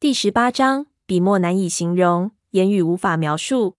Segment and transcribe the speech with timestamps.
[0.00, 3.76] 第十八章，笔墨难以形容，言语无法描述。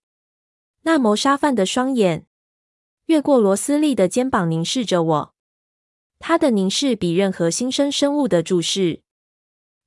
[0.84, 2.28] 那谋杀犯的双眼
[3.08, 5.34] 越过罗斯利的肩膀，凝视着我。
[6.20, 9.02] 他的凝视比任何新生生物的注视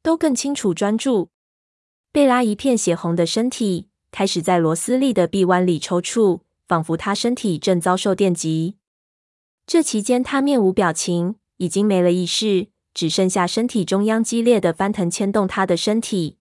[0.03, 1.31] 都更清楚专注。
[2.11, 8.77] 贝拉一片血红的身体开始在罗斯利的臂弯里抽搐，仿佛他身体正遭受电击。
[9.65, 16.39] 这期间，他面无表情，已经没了意识，只剩下身体中央激烈的翻腾牵动他的身体。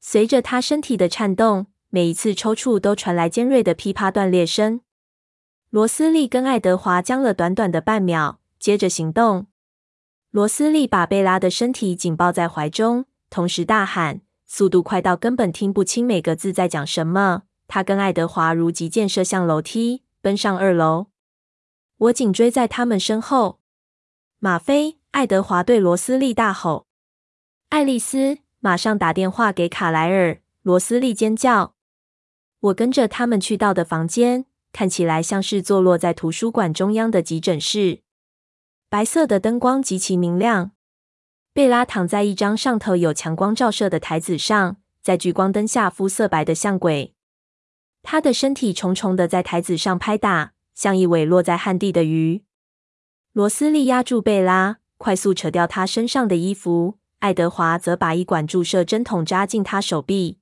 [0.00, 4.80] 随着他身体的颤动，每一次抽搐都传来尖锐的噼啪断裂声。
[5.70, 9.46] 罗斯利跟爱德华僵了短短的半秒，接着行动。
[10.30, 17.42] 罗斯利把贝拉的身体紧抱在怀中，同时大喊，速度快到根本听不清每个字在讲什么。
[17.66, 21.06] 他跟爱德华如急箭射向楼梯，奔上二楼。
[21.96, 23.58] 我紧追在他们身后。
[24.38, 24.97] 吗啡！
[25.10, 26.86] 爱德华对罗斯利大吼。
[27.70, 30.40] 爱丽丝，马上打电话给卡莱尔！
[30.62, 31.74] 罗斯利尖叫。
[32.60, 38.02] 我跟着他们去到的房间，看起来像是坐落在图书馆中央的急诊室。
[38.88, 40.72] 白色的灯光极其明亮。
[41.52, 47.14] 贝拉躺在一张上头有强光照射的台子上，在聚光灯下肤色白的像鬼。
[48.02, 50.52] 她的身体重重的在台子上拍打。
[50.78, 52.44] 像一尾落在旱地的鱼。
[53.32, 56.98] 罗斯利压住贝拉，快速扯掉他身上的衣服。
[57.20, 60.38] 爱德华则把一管注射针筒扎进他手臂。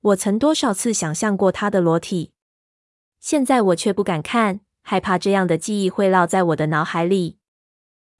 [0.00, 2.32] 我曾多少次想象过他的裸体，
[3.20, 7.38] 现在我却不敢看，害怕这样的记忆会烙在我的脑海里。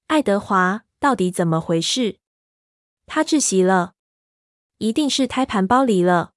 [0.08, 2.18] 爱德华，到底怎么回事？
[3.06, 3.94] 他窒息了，
[4.78, 6.32] 一定是胎盘剥离了。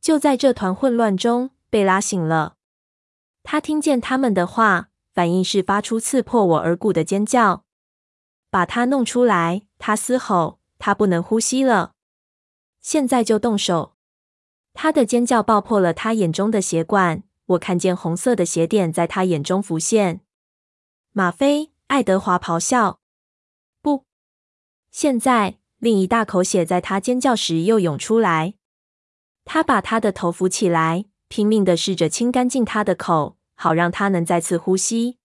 [0.00, 2.54] 就在这团混乱中，贝拉醒了。
[3.42, 7.64] 他听见他们的话，反应是发出刺破我耳骨的尖叫。
[8.54, 9.62] 把他弄出来！
[9.80, 10.60] 他嘶吼。
[10.78, 11.94] 他不能呼吸了。
[12.80, 13.96] 现在就动手！
[14.74, 17.24] 他的尖叫爆破了他眼中的血管。
[17.46, 20.20] 我看见红色的血点在他眼中浮现。
[21.10, 21.72] 吗啡！
[21.88, 23.00] 爱德华咆哮。
[23.82, 24.04] 不！
[24.92, 28.54] 现在，另一大口血在他尖叫时又涌出来。
[29.44, 31.06] 他把他的头扶起来。
[31.26, 35.18] 拼命的试着清干净他的口，好让他能再次呼吸。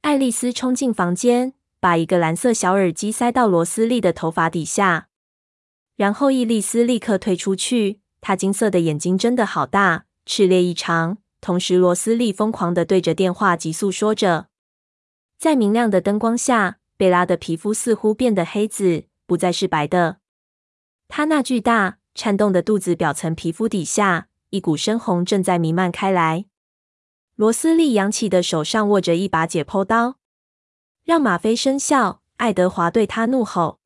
[0.00, 5.08] 爱丽丝冲进房间，把一个蓝色小耳机塞到罗斯利的头发底下，
[5.96, 8.00] 然后伊丽丝立刻退出去。
[8.20, 11.18] 她金色的眼睛睁得好大，炽烈异常。
[11.40, 14.48] 同时，罗斯利疯狂地对着电话急速说着。
[15.38, 20.18] 在明亮的灯光下，贝拉的皮肤似乎变得黑紫，不再是白的。
[21.08, 24.28] 她那巨大、颤动的肚子表层皮肤底下。
[24.50, 26.44] 一股深红正在弥漫开来。
[27.36, 30.16] 罗斯利扬起的手上握着一把解剖刀，
[31.10, 32.22] 让吗啡生效。
[32.36, 33.80] 爱德华对他怒吼：“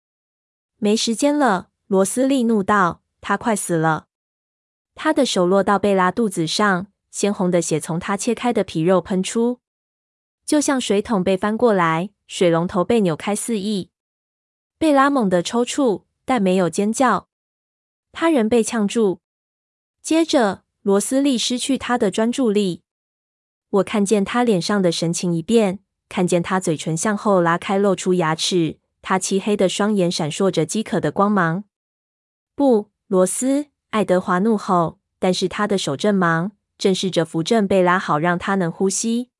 [0.76, 4.08] 没时间了！”罗斯利怒道：“他快死了。”
[4.94, 9.60] 他的手落到贝拉肚子上，鲜红的血从他切开的皮肉喷出，
[10.44, 13.90] 就像水桶被翻过来，水龙头被扭开肆意。
[14.76, 17.28] 贝拉猛地抽搐，但没有尖叫。
[18.12, 19.22] 他仍被呛住。
[20.02, 22.82] 接着，罗斯利失去他的专注力。
[23.70, 25.78] 我看见他脸上的神情一变，
[26.14, 28.78] 看见他嘴唇向后拉开，露出牙齿。
[29.02, 31.64] 他漆黑的双眼闪烁着饥渴的光芒。
[32.54, 33.66] 不，罗斯！
[33.90, 39.30] 爱德华怒吼，但是他的手正忙，正试着扶正贝拉，好让他能呼吸。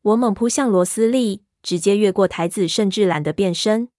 [0.00, 3.90] 我猛扑向罗斯利，直接越过台子，甚至懒得变身。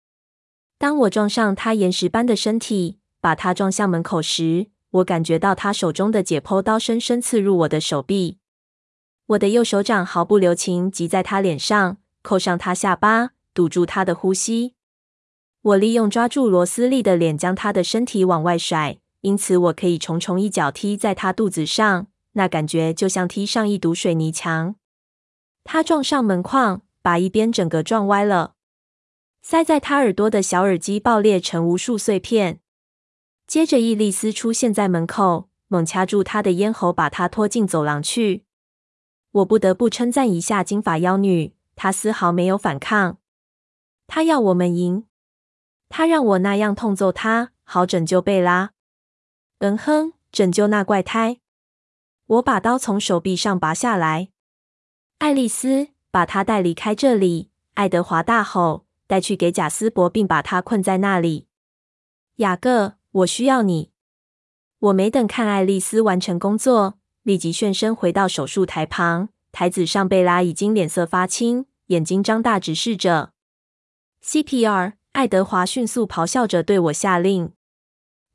[0.79, 8.39] 当我撞上他岩石般的身体，把他撞向门口时，我感觉到他手中的解剖刀深深刺入我的手臂，
[9.27, 14.75] 我的右手掌毫不留情击在他脸上，扣上他下巴，堵住他的呼吸。
[15.61, 24.75] 我利用抓住罗斯利的脸，将他的身体往外甩，因此我可以重重一脚踢在他肚子上，那感觉就像踢上一堵水泥墙。
[25.63, 28.55] 他撞上门框，把一边整个撞歪了，
[29.41, 32.59] 塞在他耳朵的小耳机爆裂成无数碎片。
[33.47, 38.43] 接着，伊丽丝出现在门口，猛掐住他的咽喉，把他拖进走廊去。
[39.33, 43.19] 我不得不称赞一下金发妖女，她丝毫没有反抗。
[44.07, 45.05] 她要我们赢，
[45.89, 48.71] 她让我那样痛揍她，好拯救贝拉。
[49.59, 51.39] 嗯哼，拯救那怪胎。
[52.25, 54.29] 我把刀从手臂上拔下来。
[55.19, 57.49] 爱丽丝，把她带离开这里！
[57.73, 61.47] 爱德华大吼，带去给贾斯伯，并把他困在那里。
[62.37, 62.95] 雅各。
[63.13, 63.91] 我需要你！
[64.79, 69.29] 我没等看爱丽丝完成工作，立即旋身回到手术台旁。
[69.51, 73.33] 台子上，贝拉已经脸色发青，眼睛张大直视着。
[74.23, 74.93] CPR！
[75.11, 77.51] 爱德华迅速咆哮着对我下令。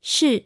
[0.01, 0.45] 是。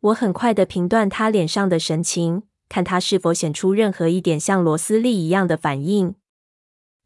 [0.00, 6.14] 我很快的评断他脸上的神情，看他是否显出任何一点像罗斯利一样的反应。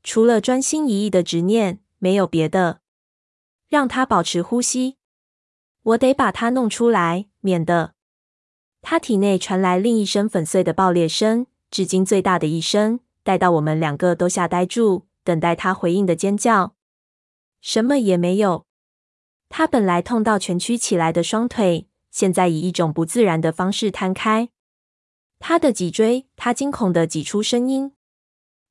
[0.05, 2.81] 除了专心一意的执念，没有别的。
[3.69, 4.97] 让他保持呼吸。
[5.83, 7.95] 我得把他弄出来，免得……
[8.81, 16.75] 他体内传来另一声粉碎的爆裂声，至今最大的一声，带到我们两个都吓呆住，等待他回应的尖叫。
[17.61, 18.65] 什么也没有。
[19.49, 24.51] 他本来痛到蜷曲起来的双腿，现在以一种不自然的方式摊开。
[25.39, 27.93] 他的脊椎，他惊恐的挤出声音，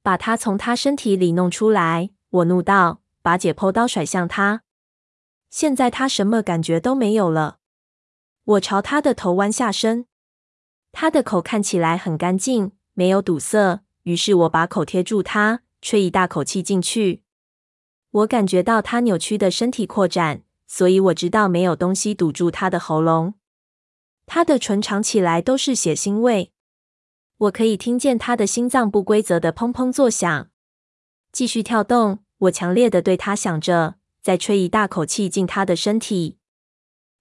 [0.01, 2.11] 把他从他身体里弄出来。
[2.29, 4.63] 我怒道：“把解剖刀甩向他！”
[5.49, 7.59] 现在他什么感觉都没有了。
[8.47, 10.05] 我朝他的头弯下身，
[10.93, 13.83] 他的口看起来很干净，没有堵塞。
[14.03, 17.23] 于是我把口贴住他，吹一大口气进去。
[18.09, 23.33] 我感觉到他扭曲的身体扩展，所以我知道没有东西堵住他的喉咙。
[24.25, 26.53] 他的唇尝起来都是血腥味。
[27.39, 30.49] 我可以听见他的心脏不规则的砰砰作响，
[31.33, 32.19] 继续跳动。
[32.37, 36.37] 我强烈的对他想着，再吹一大口气进他的身体。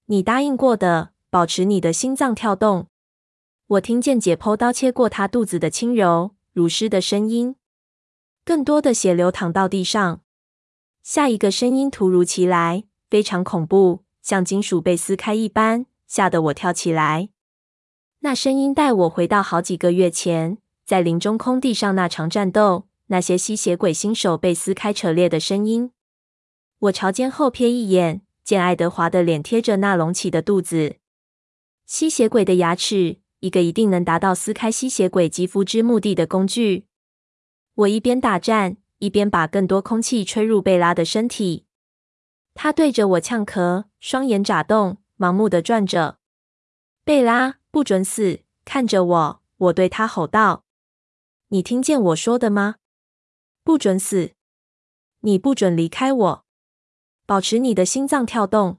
[0.04, 1.14] 你答应过的。
[1.30, 2.88] 保持你的心脏跳动。
[3.66, 7.56] 我听见解剖刀切过他肚子的轻柔、如诗的声音。
[8.44, 10.20] 更多的血流淌到地上。
[11.02, 17.30] 下一个声音突如其来，非常恐怖，像金属被撕开一般，吓得我跳起来。
[18.20, 25.92] 那声音带我回到好几个月前，在林中空地上那场战斗，那些吸血鬼新手被撕开扯裂的声音。
[26.78, 30.96] 我朝肩后瞥一眼，见爱德华的脸贴着那隆起的肚子。
[31.86, 36.88] 吸血鬼的牙齿，一个一定能达到撕开吸血鬼肌肤之目的的工具。
[37.74, 41.64] 我一边打战，一边把更多空气吹入贝拉的身体。
[42.54, 46.18] 他对着我呛咳，双眼眨动，盲目的转着。
[47.04, 48.40] 贝拉，不准死！
[48.64, 50.64] 看着我，我对他吼道
[51.50, 52.76] ：“你听见我说的吗？
[53.62, 54.32] 不准死！
[55.20, 56.44] 你不准离开我！
[57.26, 58.78] 保持你的心脏跳动。”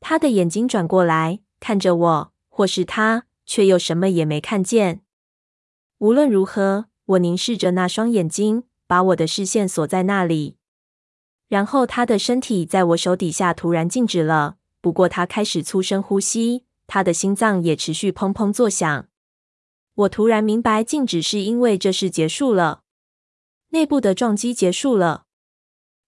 [0.00, 1.40] 他的眼睛转过来。
[1.60, 5.02] 看着我，或是他，却又什么也没看见。
[5.98, 10.56] 无论如何，我凝视着那双眼睛，把我的视线锁在那里。
[11.48, 14.56] 然后，他的身体在我手底下突然静止了。
[14.80, 19.08] 不过，他开始粗声呼吸，他的心脏也持续砰砰作响。
[19.94, 22.82] 我突然明白，静止是因为这事结束了，
[23.68, 25.26] 内部的撞击结束了。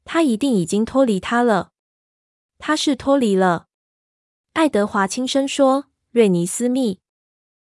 [0.05, 1.71] 他一定已经脱离他了。
[2.59, 3.66] 他是脱离了。
[4.57, 7.01] 爱德华轻声说：“瑞尼斯密。”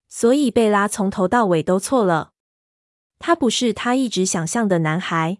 [0.07, 2.33] 所以贝拉从头到尾都错了。
[3.17, 5.39] 他不是他一直想象的男孩。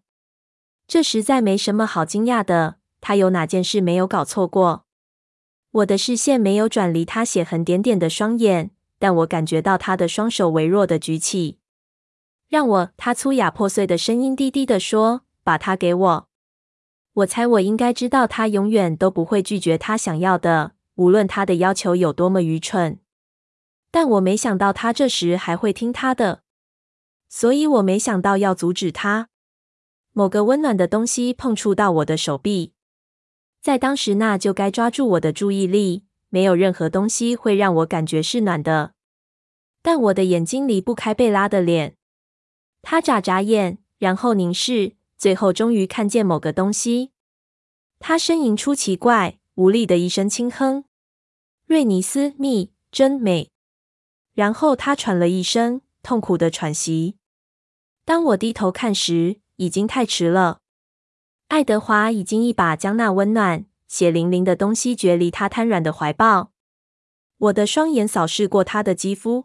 [0.87, 2.77] 这实在没什么好惊讶的。
[3.01, 4.85] 他有哪件事没有搞错过？
[5.69, 11.59] 我的视线没有转离他血痕点点的双眼，但我感觉到他的双手微弱的举起。
[12.47, 16.29] 让我，他粗哑破碎的声音低低地说：“把他给我。”
[17.13, 20.71] 我猜我应该知道，他永远都不会拒绝他想要的。
[20.97, 22.99] 无论他的要求有多么愚蠢，
[23.89, 26.43] 但我没想到他这时还会听他的，
[27.29, 29.29] 所以我没想到要阻止他。
[30.13, 32.73] 某个温暖的东西碰触到我的手臂，
[33.61, 36.03] 在当时那就该抓住我的注意力。
[36.29, 38.93] 没有任何东西会让我感觉是暖的，
[39.81, 41.95] 但我的眼睛离不开贝拉的脸。
[42.81, 47.11] 他眨眨眼，然后凝视，最后终于看见某个东西。
[47.99, 50.83] 他呻吟出奇怪、无力的一声轻哼。
[51.67, 53.51] 瑞尼斯密真美。
[54.33, 57.17] 然后他喘了一声，痛苦的喘息。
[58.05, 60.59] 当我低头看时，已经太迟了。
[61.49, 66.53] 爱德华已经一把将那温暖、血淋淋的东西掘离他瘫软的怀抱。
[67.37, 69.43] 我的双眼扫视过他的肌肤，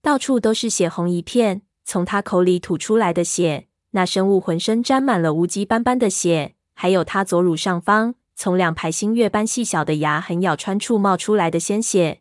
[0.00, 3.68] 到处都是血红一片，从他口里吐出来的血。
[3.90, 8.14] 那生物浑身沾满了乌迹斑斑的血，还有他左乳上方。
[8.38, 12.20] 从两排星月般细小的牙痕咬穿处冒出来的鲜血。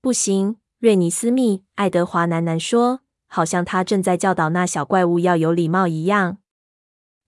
[0.00, 6.38] 不行，瑞尼斯密，爱德华喃喃说，好像他正在教导那小怪物要有礼貌一样。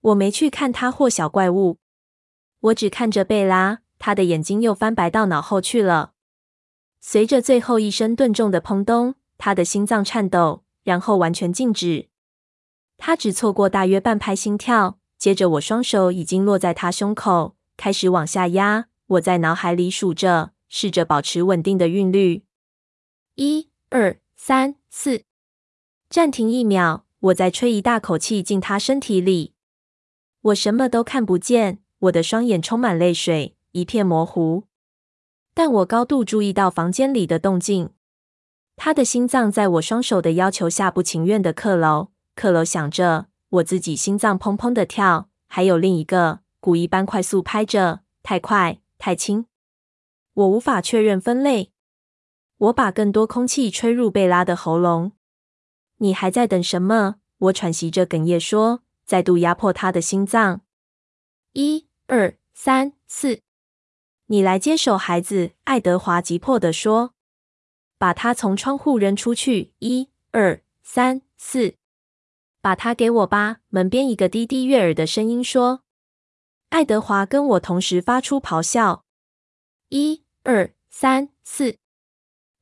[0.00, 1.76] 我没去看他或小怪物，
[2.60, 6.14] 我只看着贝拉，他的眼睛又翻白到脑后去了。
[7.02, 12.08] 随着最后一声钝重的砰咚，他的心脏颤抖，然后完全静止。
[12.96, 17.56] 他只错过大约半拍心跳，接着我双手已经落在他胸口。
[17.80, 22.44] 开始往下压，我在脑海里数着，试着保持稳定的韵律。
[23.36, 25.22] 一、二、三、四，
[26.10, 29.54] 暂停一秒，我再吹一大口气进他身体里。
[30.42, 34.64] 我什么都看不见，我的双眼充满泪水，一片模糊。
[35.54, 37.88] 但我高度注意到房间里的动静。
[38.76, 49.46] 他的心脏在我双手的要求下不情愿的克篓，克篓响着，我自己心脏砰砰的跳，还有另一个鼓一般快速拍着，太快，太轻，
[50.34, 51.72] 我无法确认分类。
[52.58, 55.12] 我把更多空气吹入贝拉的喉咙。
[55.96, 57.16] 你还在等什么？
[57.38, 60.60] 我喘息着哽咽说，再度压迫他的心脏。
[61.54, 63.40] 一、二、三、四，
[64.26, 67.14] 你来接手孩子，爱德华急迫地说。
[67.96, 69.72] 把他从窗户扔出去！
[69.78, 71.76] 一、二、三、四，
[72.62, 73.60] 把他给我吧！
[73.68, 75.82] 门边一个低低悦耳的声音说。
[76.70, 79.04] 爱德华跟我同时发出咆哮。
[79.88, 81.76] 一、二、三、四，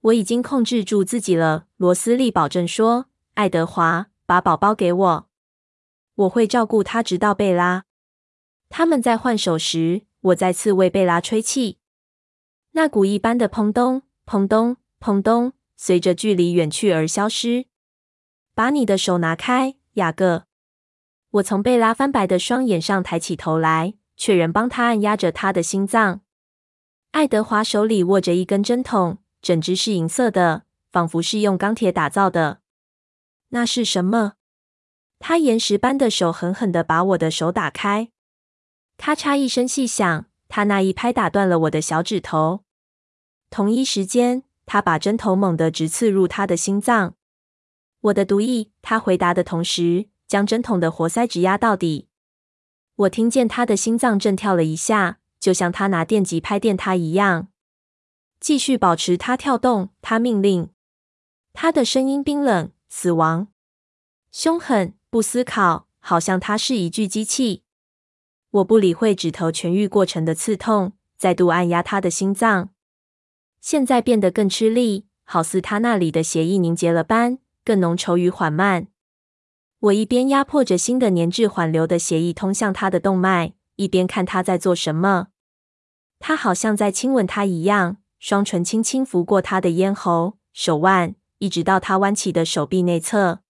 [0.00, 1.66] 我已经控制住自己了。
[1.76, 3.06] 罗斯利保证说。
[3.34, 5.28] 爱德华，把宝宝给我，
[6.16, 7.84] 我会照顾他直到贝拉。
[8.68, 11.78] 他们在换手时，我再次为贝拉吹气。
[12.72, 14.78] 那鼓一般的砰咚、砰咚。
[14.98, 17.66] 砰咚，随着距离远去而消失。
[18.52, 20.47] 把你的手拿开，雅各。
[21.30, 26.22] 我从贝拉翻白的双眼上抬起头来，却仍帮他按压着他的心脏。
[27.10, 32.60] 爱德华手里握着一根针筒，整只是银色的，仿佛是用钢铁打造的。
[33.48, 34.34] 那是什么？
[35.18, 38.10] 他岩石般的手狠狠地把我的手打开，
[38.96, 42.64] 咔嚓一声细响，他那一拍打断了我的小指头。
[43.50, 44.44] 同一时间。
[44.70, 47.14] 他把针头猛地直刺入他的心脏。
[48.02, 52.06] 我的毒液，他回答的同时，将针筒的活塞直压到底。
[52.94, 57.48] 我听见他的心脏震跳了一下，就像他拿电极拍电他一样。
[58.38, 60.68] 继续保持他跳动，他命令。
[61.52, 63.48] 他的声音冰冷、死亡、
[64.30, 67.64] 凶狠，不思考，好像他是一具机器。
[68.50, 72.70] 我不理会指头痊愈过程的刺痛，再度按压他的心脏。
[73.60, 78.88] 现在变得更吃力，好似他那里的血液凝结了般，更浓稠与缓慢。
[79.80, 85.28] 我一边压迫着新的粘滞缓流的血液通向他的动脉，一边看他在做什么。
[86.18, 93.40] 他好像在亲吻他一样，双唇轻轻拂过他的咽喉、手腕，一直到他弯起的手臂内侧。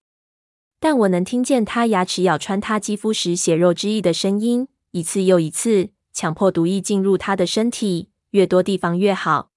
[0.79, 9.51] 但我能听见他牙齿咬穿他肌肤时血肉之意的声音，一次又一次，强迫毒液进入他的身体，越多地方越好。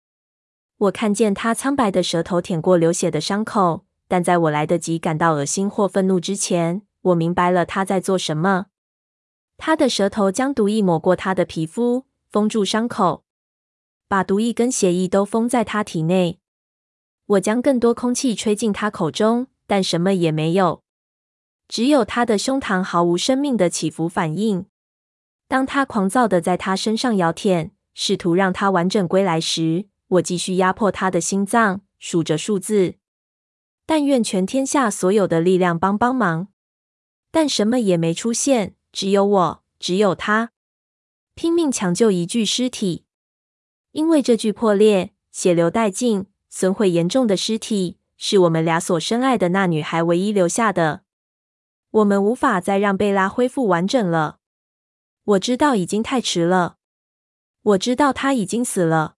[0.77, 8.65] 我看见他苍白的舌头舔过流血的伤口，但在我来得及感到恶心或愤怒之前，我明白了他在做什么。
[9.55, 13.23] 他的舌头将毒液抹过他的皮肤，封住伤口，
[14.09, 16.41] 把毒液跟血液都封在他体内。
[17.25, 20.83] 我将更多空气吹进他口中，但什么也没有，
[21.69, 24.65] 只有他的胸膛毫无生命的起伏反应。
[25.47, 32.95] 当他狂躁地在他身上咬舔，试图让他完整归来时，我继续压迫他的心脏，数着数字。
[33.91, 36.47] 但愿全天下所有的力量帮帮忙。
[37.29, 40.51] 但什么也没出现，只有我，只有他，
[41.35, 43.03] 拼命抢救一具尸体。
[43.91, 51.01] 因为这具破裂、血流殆尽、损毁严重的尸体，是我们俩所深爱的那女孩唯一留下的。
[51.89, 54.37] 我们无法再让贝拉恢复完整了。
[55.25, 56.77] 我知道已经太迟了。
[57.61, 59.17] 我知道她已经死了。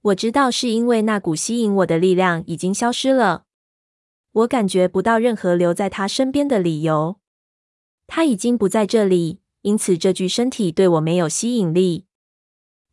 [0.00, 3.44] 我知道是因为那股吸引我的力量已经消失了，
[4.32, 7.20] 我感觉不到任何留在他身边的理由。
[8.06, 12.06] 他已经不在这里，因此这具身体对我没有吸引力。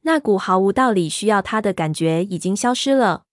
[0.02, 3.26] 那股毫无道理需要他的感觉已经消失了，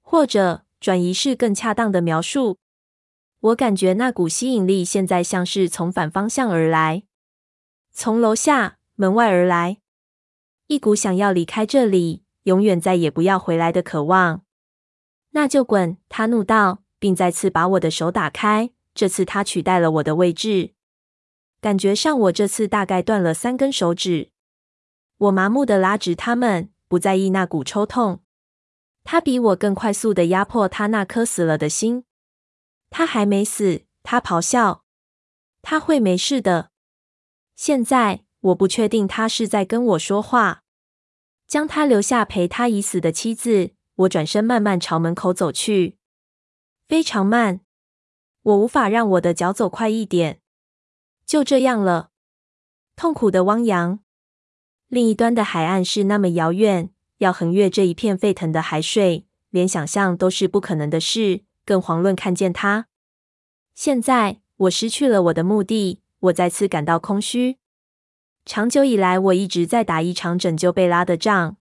[0.00, 2.58] 或者转移是更恰当的描述。
[3.40, 7.04] 我感觉那股吸引力现在像是从反方向而来，
[7.92, 9.78] 从楼下门外而来，
[10.66, 12.24] 一股想要离开这里。
[12.44, 14.44] 永远再也不要回来的渴望，
[15.32, 15.98] 那就滚！
[16.08, 18.70] 他怒道，并再次把我的手打开。
[18.94, 20.74] 这次他取代了我的位置，
[21.60, 24.30] 感觉上我这次大概断了三根手指。
[25.16, 28.20] 我麻木的拉直他们，不在意那股抽痛。
[29.04, 32.04] 他比我更快速的压迫他那颗死了的心。
[32.90, 34.84] 他还没死，他咆哮。
[35.62, 36.70] 他会没事的。
[37.54, 40.62] 现在我不确定他是在跟我说话。
[41.46, 45.98] 将他留下陪他已死的妻子，我转身慢慢朝门口走去，
[46.90, 47.60] 非常慢。
[48.42, 50.40] 我无法让我的脚走快一点。
[51.24, 52.10] 就这样了，
[52.96, 54.00] 痛苦的汪洋。
[54.88, 62.88] 另一端的海岸是那么遥远，要横越这一片沸腾的海水，连想象都是不可能的事，更遑论看见它。
[63.72, 67.58] 现在我失去了我的目的，我再次感到空虚。
[68.44, 71.56] 长久以来，我一直在打一场拯救贝拉的仗。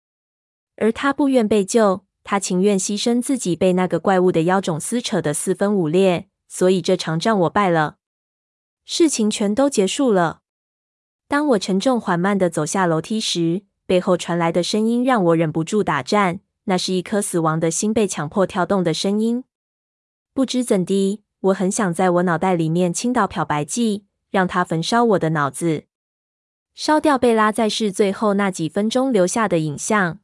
[0.78, 6.28] 而他不愿被救，他情愿牺牲自己，被那个怪物的妖种撕扯得四分五裂。
[6.50, 8.00] 所以这场仗我败了，
[8.84, 10.42] 事情全都结束了。
[11.30, 16.42] 当我沉重缓慢地走下楼梯时，背后传来的声音让我忍不住打颤。
[16.66, 19.46] 那是一颗死亡的心被强迫跳动的声音。
[20.34, 25.86] 不知怎的，我很想在我脑袋里面倾倒漂白剂，让它焚烧我的脑子，
[26.74, 30.20] 烧掉贝拉在世最后那几分钟留下的影像。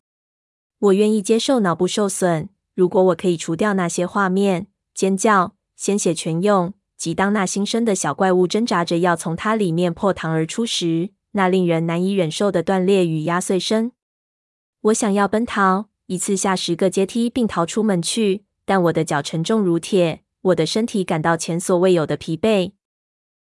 [0.84, 13.94] 我愿意接受脑部受损，如果我可以除掉那些画面、尖叫、鲜血全用，及当那新生的小怪物挣扎着要从它里面破膛而出时，那令人难以忍受的断裂与压碎声。
[14.82, 15.88] 我想要奔逃。
[16.08, 22.74] 一次下十个阶梯并逃出门去，但我的脚沉重如铁，我的身体感到前所未有的疲惫。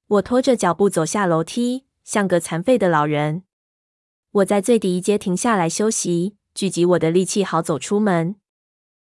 [0.08, 3.44] 我拖着脚步走下楼梯，像个残废的老人。
[4.32, 8.36] 我在最底一阶停下来休息，聚集我的力气，好走出门。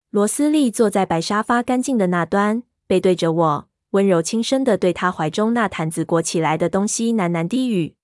[0.09, 7.95] 罗斯利坐在白沙发干净的那端，背对着我，温柔轻声的对他怀中那坛子裹起来的东西喃喃低语。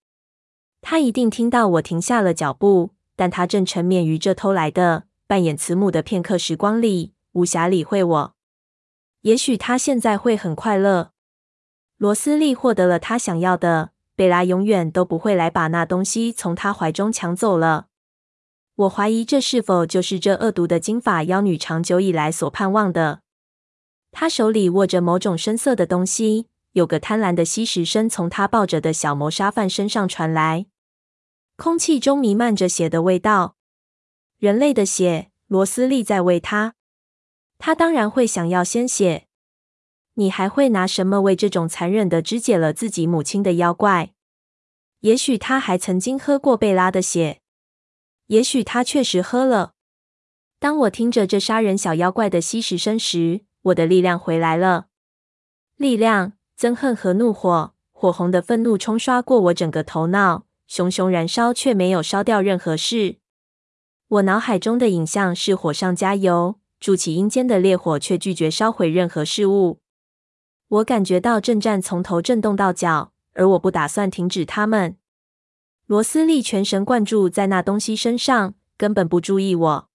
[0.81, 5.03] 他一定听到我停下了脚步，但他正沉湎于这偷来的。
[5.27, 8.35] 扮演慈母的片刻时光里，无暇理会我。
[9.23, 11.11] 也许他现在会很快乐。
[11.97, 17.87] 罗斯利获得了他想要的，贝拉永远都不会来把那东西从他怀中抢走了。
[18.75, 23.21] 我怀疑这是否就是这恶毒的金发妖女长久以来所盼望的。
[24.11, 30.65] 她手里握着某种深色的东西，有个贪婪的吸食声从她抱着的小谋杀犯身上传来，
[31.55, 33.55] 空气中弥漫着血的味道。
[34.39, 36.75] 人类的血，罗斯利在喂他。
[37.57, 39.27] 他当然会想要鲜血。
[40.15, 44.11] 你还会拿什么喂这种残忍的肢解了自己母亲的妖怪？
[44.99, 47.39] 也许他还曾经喝过贝拉的血。
[48.27, 49.73] 也许他确实喝了。
[50.59, 54.87] 当我听着这杀人小妖怪的吸食声时，我的力量回来了。
[55.75, 63.17] 力量、憎恨和怒火，火红的愤怒冲刷过我整个头脑，熊熊燃烧，却没有烧掉任何事。
[64.07, 69.79] 我脑海中的影像是火上加油，筑起阴间的烈火，却拒绝烧毁任何事物。
[70.67, 74.97] 我感觉到震颤从头震动到脚，而我不打算停止它们。
[75.85, 79.89] 罗斯利全神贯注在那东西身上，根本不注意我。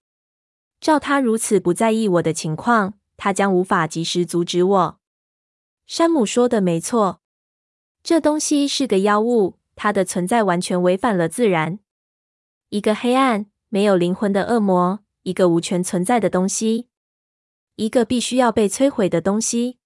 [0.81, 5.01] 照他如此不在意我的情况，他将无法及时阻止我。
[5.87, 7.21] 山姆说的没错，
[8.03, 11.79] 这东西是个妖物，它的存在完全违反了自然。
[12.69, 13.47] 一个黑暗。
[13.73, 16.89] 没有灵魂的恶魔，一个无权存在的东西，
[17.77, 19.79] 一个必须要被摧毁的东西。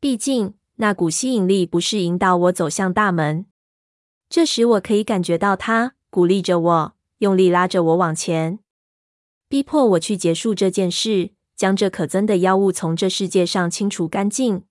[0.00, 3.46] 毕竟，那股吸引力不是引导我走向大门。
[4.28, 8.58] 这时，我可以感觉到他鼓励着我，用力拉着我往前，
[9.48, 14.64] 逼迫我去结束这件事，将这可憎的妖物从这世界上清除干净。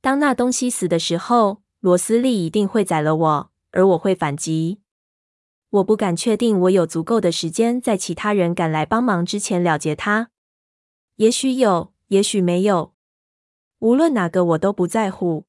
[0.00, 4.80] 当那东西死的时候，罗斯利一定会宰了我，而我会反击。
[5.70, 10.30] 我不敢确定，我有足够的时间在其他人赶来帮忙之前了结它。
[11.16, 12.94] 也许有，也许没有。
[13.78, 15.44] 无论哪个，我都不在乎。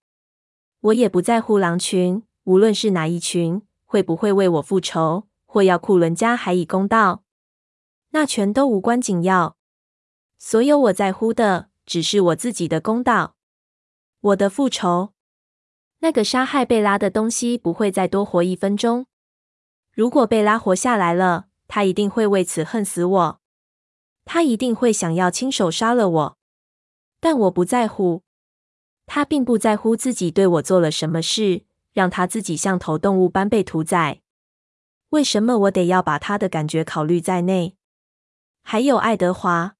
[0.81, 7.23] 我也不在乎狼群，无论是哪一群，会不会为我复仇，或要库伦家还以公道，
[8.09, 9.55] 那全都无关紧要。
[10.37, 13.35] 所有我在乎的，只是我自己的公道，
[14.19, 15.13] 我的复仇。
[15.99, 19.05] 那个杀害贝拉的东西不会再多活一分钟。
[19.93, 23.39] 如果贝拉活下来了，他一定会为此恨死我。
[24.25, 26.37] 他一定会想要亲手杀了我，
[27.21, 28.23] 但我不在乎。
[29.05, 34.21] 他并不在乎自己对我做了什么事，让他自己像头动物般被屠宰。
[35.09, 37.75] 为什么我得要把他的感觉考虑在内？
[38.63, 39.75] 还有爱德华，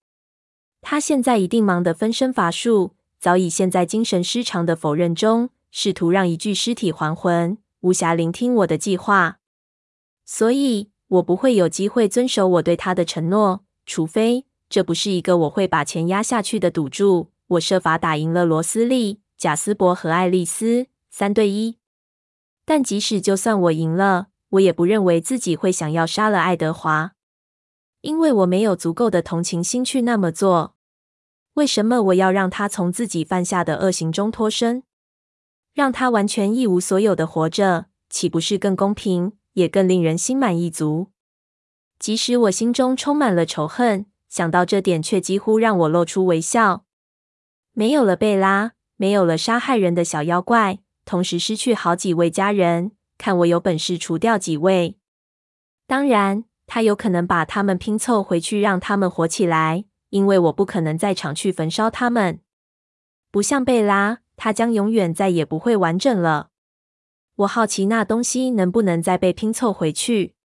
[0.81, 9.39] 他现在一定忙得分身乏术，早已陷在精神失常的否认中，试图让一具尸体还魂，无暇聆听我的计划。
[10.25, 17.31] 所以，我不会有机会遵守我对他的承诺，除非这不是一个我会把钱压下去的赌注。
[17.47, 21.77] 我设法打赢了罗斯利、贾斯伯和爱丽丝，三对一。
[22.65, 27.13] 但即使就算我赢了，我也不认为自己会想要杀了爱德华，
[28.01, 30.75] 因为我没有足够的同情心去那么做。
[31.53, 34.83] 为什么我要让他从自己犯下的恶行中脱身，
[35.73, 39.33] 让他完全一无所有的活着，岂不是更公平？
[39.53, 41.11] 也更令人心满意足。
[41.99, 46.85] 即使我心中充满了仇恨，想到这点却几乎让我露出微笑。
[47.73, 54.97] 没有了贝拉，没有了杀害人的小妖怪，同时失去好几位家人，看我有本事除掉几位。
[55.85, 62.39] 当然，他有可能把他们拼凑回去，让他们活起来，因为我不可能在场去焚烧他们。
[63.29, 66.49] 不像贝拉，他将永远再也不会完整了。
[67.37, 70.35] 我好奇那东西能不能再被拼凑回去。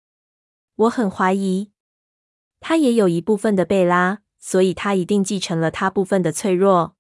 [0.75, 1.71] 我很怀疑，
[2.61, 6.97] 他也有一部分的贝拉，所以他一定继承了他部分的脆弱。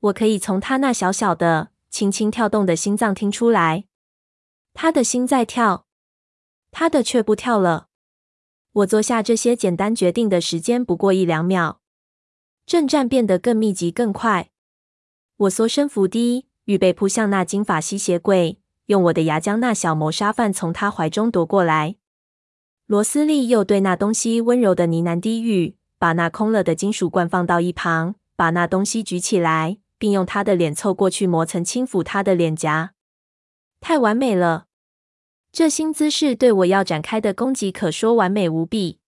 [0.00, 3.86] 我可以从他那小小的、轻轻跳动的心脏听出来，
[4.74, 5.86] 他的心在跳，
[6.70, 7.88] 他的却不跳了。
[8.74, 11.80] 我做下这些简单决定的时间不过一两秒，
[12.66, 14.50] 阵战变得更密集、更快。
[15.38, 21.96] 我缩身伏低，预备扑向那金发吸血鬼，用我的牙将那小谋杀犯从他怀中夺过来。
[22.84, 32.92] 罗斯利又对那东西温柔的呢喃低语，把那空了的金属罐放到一旁，把那东西举起来，并用他的脸凑过去，磨蹭轻抚他的脸颊。
[33.80, 34.66] 太完美了！
[35.52, 38.98] 这新姿势对我要展开的攻击可说完美无比。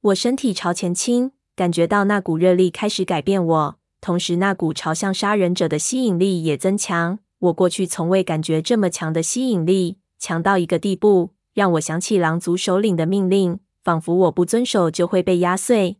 [0.00, 3.78] 我身体朝前倾，感觉到那股热力开始改变我。
[4.00, 7.18] 同时，那股朝向杀人者的吸引力也增强。
[7.38, 15.98] 我过去从未感觉这么强的吸引力，强到一个地步，让我想起狼族首领的命令，仿佛我不遵守就会被压碎。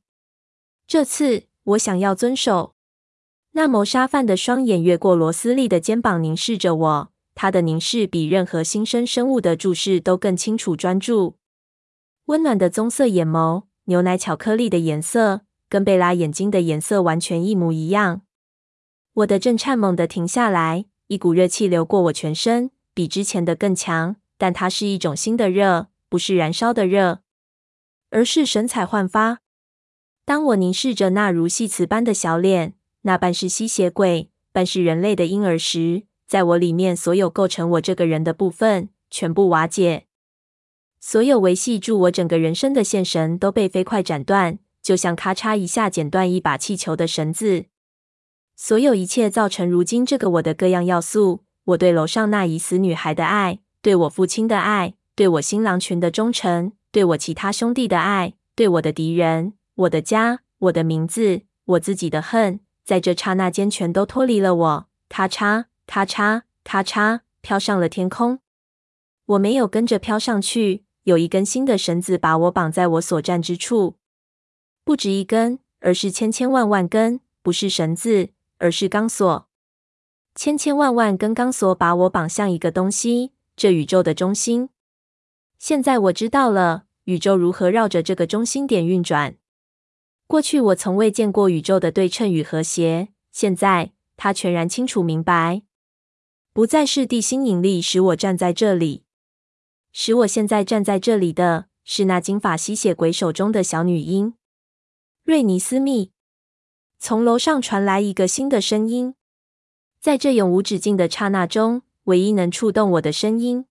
[0.86, 2.74] 这次，我想要遵守。
[3.52, 7.12] 那谋杀犯的双眼越过罗斯利的肩膀，凝视着我。
[7.34, 11.36] 他的凝视比任何新生生物的注视都更清楚专注。
[12.26, 15.42] 温暖的棕色眼眸，牛奶巧克力的颜色。
[15.68, 18.22] 跟贝拉眼睛的颜色完全一模一样。
[19.12, 24.16] 我的震颤猛地停下来，一股热气流过我全身，比之前的更强。
[24.36, 27.20] 但它是一种新的热，不是燃烧的热，
[28.10, 29.38] 而是神采焕发。
[30.24, 40.06] 当我凝视着那如细瓷般的小脸，那半是吸血鬼、半是人类的婴儿时，在我里面所有构成我这个人的部分全部瓦解，
[41.00, 44.58] 所有维系住我整个人生的线绳都被飞快斩断。
[44.82, 47.66] 就像咔嚓一下剪断一把气球的绳子，
[48.56, 64.88] 所有一切造成如今这个我的各样要素：我对楼上那已死女孩的爱，对我父亲的爱，对我新郎群的忠诚，对我其他兄弟的爱，对我的敌人，我的家，我的名字，我自己的恨，在这刹那间全都脱离了我。
[65.08, 68.40] 咔嚓，咔嚓，咔嚓，飘上了天空。
[69.26, 73.94] 我没有跟着飘上去，有一根新的绳子把我绑在我所站之处。
[74.82, 77.20] 不止一根，而是千千万万根。
[77.42, 79.46] 不是绳子，而是钢索。
[80.34, 84.70] 千千万万根钢索把我绑向一个东西，这宇宙的中心。
[85.60, 89.36] 现在我知道了，宇宙如何绕着这个中心点运转。
[90.30, 95.62] 过去我从未见过宇宙的对称与和谐，现在它全然清楚明白。
[96.52, 99.02] 不再是地心引力使我站在这里，
[99.90, 104.34] 使我现在站在这里的是那金发吸血鬼手中的小女婴。
[105.24, 106.12] 瑞尼斯密，
[107.00, 109.16] 从楼上传来一个新的声音，
[110.00, 113.66] 在这永无止境的刹那中，唯一能触动我的声音，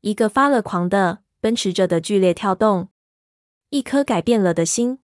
[0.00, 2.88] 一个发了狂的、奔驰着的剧烈跳动，
[3.68, 5.00] 一颗改变了的心。